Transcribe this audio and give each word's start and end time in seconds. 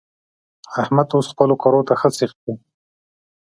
احمد 0.81 1.07
اوس 1.15 1.27
خپلو 1.33 1.55
کارو 1.61 1.81
ته 1.87 1.93
سيخ 2.17 2.31
شو. 2.41 2.51